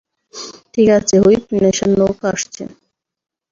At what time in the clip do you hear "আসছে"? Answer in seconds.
2.33-2.63